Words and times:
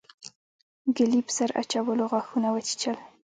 ګلي 0.95 1.19
په 1.25 1.31
سر 1.37 1.49
اچولو 1.61 2.03
غاښونه 2.11 2.47
وچيچل. 2.51 2.97